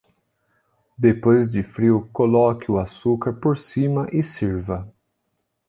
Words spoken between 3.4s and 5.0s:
cima e sirva.